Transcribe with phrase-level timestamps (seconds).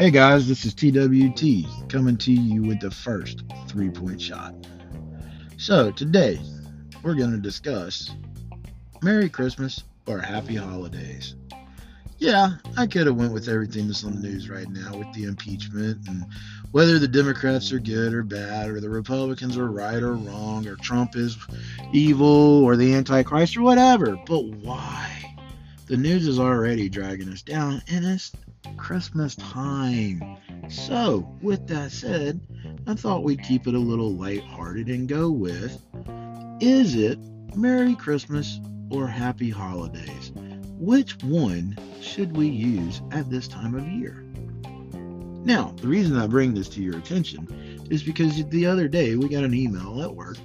[0.00, 4.54] Hey guys, this is TWT coming to you with the first three point shot.
[5.58, 6.40] So, today
[7.02, 8.12] we're going to discuss
[9.02, 11.34] Merry Christmas or Happy Holidays.
[12.20, 15.24] Yeah, I could have went with everything that's on the news right now with the
[15.24, 16.26] impeachment and
[16.70, 20.76] whether the Democrats are good or bad or the Republicans are right or wrong or
[20.76, 21.38] Trump is
[21.94, 24.18] evil or the Antichrist or whatever.
[24.26, 25.34] But why?
[25.86, 28.32] The news is already dragging us down and it's
[28.76, 30.36] Christmas time.
[30.68, 32.38] So, with that said,
[32.86, 35.82] I thought we'd keep it a little lighthearted and go with
[36.60, 37.18] Is it
[37.56, 40.32] Merry Christmas or Happy Holidays?
[40.80, 44.24] Which one should we use at this time of year?
[45.44, 47.46] Now, the reason I bring this to your attention
[47.90, 50.38] is because the other day we got an email at work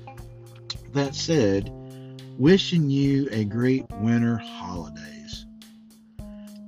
[0.91, 1.71] that said,
[2.37, 5.45] Wishing you a great winter holidays.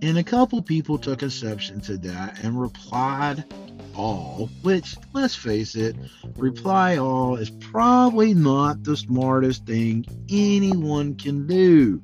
[0.01, 3.43] And a couple people took exception to that and replied
[3.93, 5.97] all, which, let's face it,
[6.37, 12.01] reply all is probably not the smartest thing anyone can do.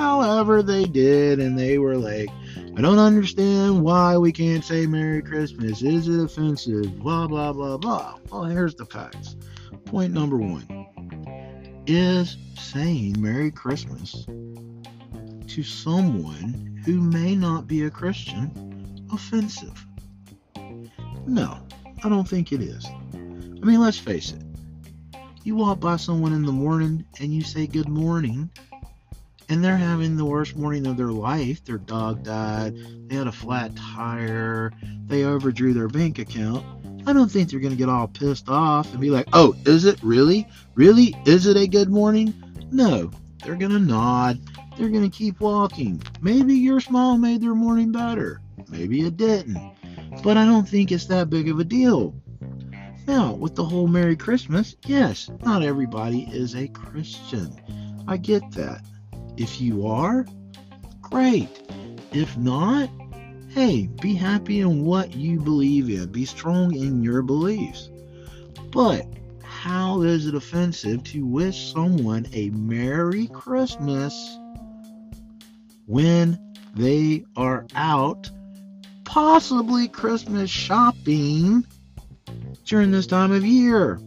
[0.00, 2.30] However, they did, and they were like,
[2.74, 5.82] I don't understand why we can't say Merry Christmas.
[5.82, 6.98] Is it offensive?
[7.00, 8.16] Blah, blah, blah, blah.
[8.32, 9.36] Well, here's the facts.
[9.84, 10.64] Point number one
[11.86, 19.84] Is saying Merry Christmas to someone who may not be a Christian offensive?
[21.26, 21.58] No,
[22.02, 22.86] I don't think it is.
[22.86, 23.18] I
[23.66, 24.42] mean, let's face it.
[25.44, 28.50] You walk by someone in the morning and you say good morning,
[29.50, 31.62] and they're having the worst morning of their life.
[31.64, 32.74] Their dog died,
[33.08, 34.72] they had a flat tire,
[35.06, 36.64] they overdrew their bank account.
[37.06, 39.84] I don't think they're going to get all pissed off and be like, oh, is
[39.84, 40.46] it really?
[40.74, 41.14] Really?
[41.26, 42.32] Is it a good morning?
[42.70, 43.10] No,
[43.44, 44.38] they're going to nod
[44.80, 46.02] they're going to keep walking.
[46.22, 48.40] Maybe your smile made their morning better.
[48.70, 49.58] Maybe it didn't.
[50.22, 52.14] But I don't think it's that big of a deal.
[53.06, 57.54] Now, with the whole Merry Christmas, yes, not everybody is a Christian.
[58.08, 58.82] I get that.
[59.36, 60.26] If you are,
[61.00, 61.48] great.
[62.12, 62.88] If not,
[63.48, 66.10] hey, be happy in what you believe in.
[66.12, 67.90] Be strong in your beliefs.
[68.70, 69.06] But
[69.42, 74.38] how is it offensive to wish someone a Merry Christmas
[75.86, 76.38] when
[76.74, 78.30] they are out,
[79.04, 81.66] possibly Christmas shopping
[82.64, 84.00] during this time of year.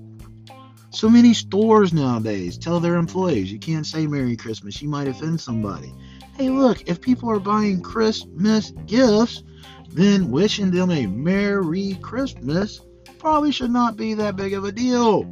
[0.93, 5.41] So many stores nowadays tell their employees you can't say Merry Christmas, you might offend
[5.41, 5.91] somebody.
[6.37, 9.41] Hey, look, if people are buying Christmas gifts,
[9.89, 12.79] then wishing them a Merry Christmas
[13.17, 15.23] probably should not be that big of a deal.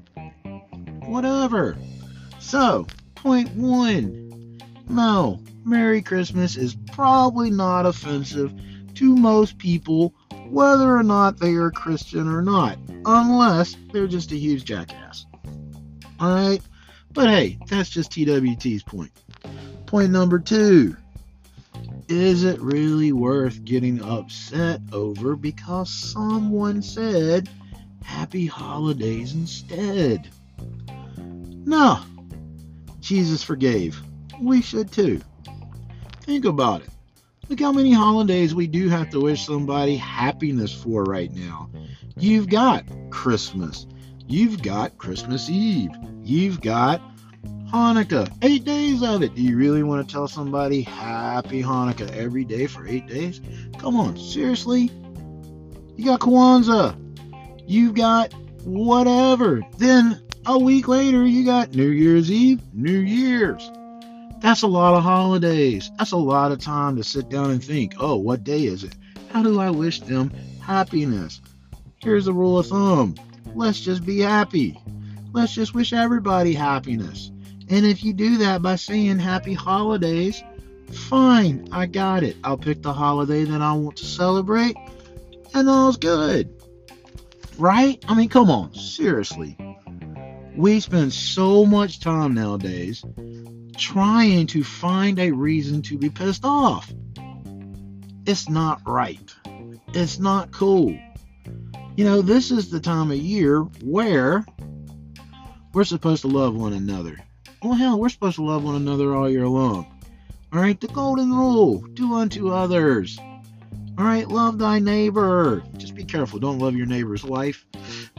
[1.05, 1.77] Whatever.
[2.39, 4.57] So, point one
[4.89, 8.51] no, Merry Christmas is probably not offensive
[8.95, 10.15] to most people,
[10.49, 15.27] whether or not they are Christian or not, unless they're just a huge jackass.
[16.21, 16.61] Alright?
[17.13, 19.11] But hey, that's just TWT's point.
[19.87, 20.95] Point number two
[22.07, 27.49] Is it really worth getting upset over because someone said
[28.03, 30.29] happy holidays instead?
[31.17, 31.99] No.
[32.99, 34.01] Jesus forgave.
[34.39, 35.21] We should too.
[36.21, 36.89] Think about it.
[37.49, 41.69] Look how many holidays we do have to wish somebody happiness for right now.
[42.15, 43.87] You've got Christmas.
[44.31, 45.91] You've got Christmas Eve.
[46.23, 47.01] You've got
[47.69, 48.33] Hanukkah.
[48.41, 49.35] Eight days of it.
[49.35, 53.41] Do you really want to tell somebody happy Hanukkah every day for eight days?
[53.77, 54.89] Come on, seriously?
[55.97, 56.95] You got Kwanzaa.
[57.67, 58.33] You've got
[58.63, 59.63] whatever.
[59.77, 63.69] Then a week later, you got New Year's Eve, New Year's.
[64.39, 65.91] That's a lot of holidays.
[65.97, 68.95] That's a lot of time to sit down and think, oh, what day is it?
[69.33, 70.31] How do I wish them
[70.61, 71.41] happiness?
[71.97, 73.15] Here's a rule of thumb
[73.55, 74.81] let's just be happy.
[75.33, 77.31] Let's just wish everybody happiness.
[77.69, 80.43] And if you do that by saying happy holidays,
[80.91, 82.35] fine, I got it.
[82.43, 84.75] I'll pick the holiday that I want to celebrate,
[85.53, 86.53] and all's good.
[87.57, 88.03] Right?
[88.07, 89.57] I mean, come on, seriously.
[90.55, 93.05] We spend so much time nowadays
[93.77, 96.91] trying to find a reason to be pissed off.
[98.25, 99.33] It's not right.
[99.93, 100.97] It's not cool.
[101.95, 104.45] You know, this is the time of year where
[105.73, 107.17] we're supposed to love one another.
[107.61, 109.85] Well, hell, we're supposed to love one another all year long.
[110.53, 113.19] All right, the golden rule do unto others.
[113.97, 115.63] All right, love thy neighbor.
[115.77, 116.39] Just be careful.
[116.39, 117.65] Don't love your neighbor's wife.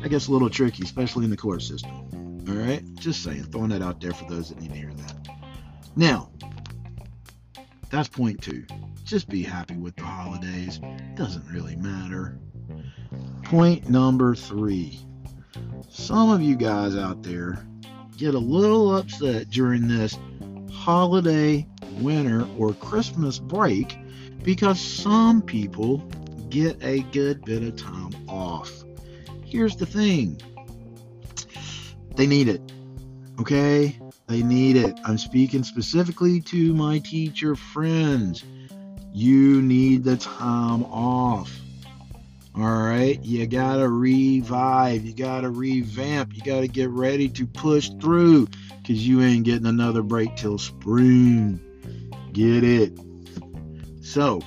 [0.00, 2.44] That gets a little tricky, especially in the court system.
[2.48, 5.28] All right, just saying, throwing that out there for those that need to hear that.
[5.96, 6.30] Now,
[7.92, 8.64] That's point two.
[9.04, 10.80] Just be happy with the holidays.
[11.14, 12.38] Doesn't really matter.
[13.52, 14.98] Point number three.
[15.90, 17.58] Some of you guys out there
[18.16, 20.18] get a little upset during this
[20.72, 21.66] holiday,
[21.98, 23.98] winter, or Christmas break
[24.42, 25.98] because some people
[26.48, 28.72] get a good bit of time off.
[29.44, 30.40] Here's the thing
[32.16, 32.62] they need it.
[33.38, 33.98] Okay?
[34.28, 34.98] They need it.
[35.04, 38.44] I'm speaking specifically to my teacher friends.
[39.12, 41.54] You need the time off.
[42.54, 43.22] All right?
[43.22, 45.04] You got to revive.
[45.04, 46.34] You got to revamp.
[46.36, 50.58] You got to get ready to push through because you ain't getting another break till
[50.58, 51.60] spring.
[52.32, 52.92] Get it?
[54.02, 54.40] So,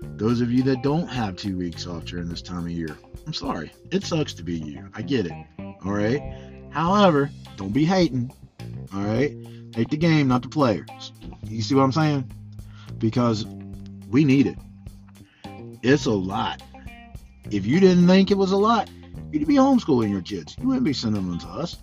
[0.00, 3.32] those of you that don't have two weeks off during this time of year, I'm
[3.32, 3.72] sorry.
[3.90, 4.88] It sucks to be you.
[4.94, 5.32] I get it.
[5.58, 6.22] All right?
[6.70, 8.30] However, don't be hating.
[8.94, 9.34] All right?
[9.74, 11.12] Hate the game, not the players.
[11.44, 12.30] You see what I'm saying?
[12.98, 13.46] Because
[14.10, 14.58] we need it.
[15.82, 16.62] It's a lot.
[17.50, 18.90] If you didn't think it was a lot,
[19.30, 20.56] you'd be homeschooling your kids.
[20.60, 21.76] You wouldn't be sending them to us.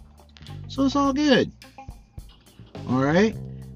[0.68, 1.52] So it's all good.
[2.90, 3.36] All right?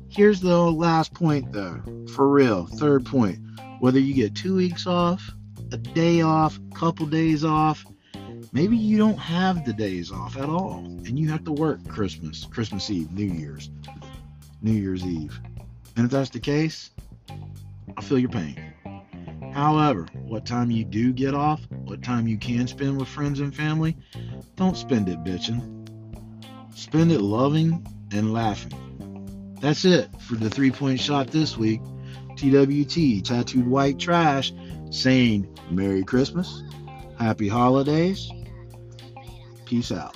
[0.10, 1.82] Here's the last point, though.
[2.14, 2.66] For real.
[2.66, 3.40] Third point.
[3.80, 5.32] Whether you get two weeks off,
[5.72, 7.86] a day off, a couple days off,
[8.54, 12.46] Maybe you don't have the days off at all and you have to work Christmas,
[12.46, 13.70] Christmas Eve, New Year's,
[14.62, 15.40] New Year's Eve.
[15.96, 16.92] And if that's the case,
[17.98, 18.60] I feel your pain.
[19.54, 23.56] However, what time you do get off, what time you can spend with friends and
[23.56, 23.98] family,
[24.56, 25.88] don't spend it bitching.
[26.76, 29.56] Spend it loving and laughing.
[29.62, 31.82] That's it for the three point shot this week.
[32.36, 34.54] TWT, Tattooed White Trash,
[34.92, 36.64] saying Merry Christmas,
[37.18, 38.32] Happy Holidays,
[39.68, 40.16] Peace out.